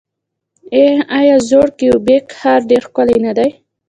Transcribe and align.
آیا 1.19 1.35
زوړ 1.49 1.67
کیوبیک 1.79 2.25
ښار 2.39 2.61
ډیر 2.69 2.81
ښکلی 2.87 3.17
نه 3.25 3.31
دی؟ 3.37 3.49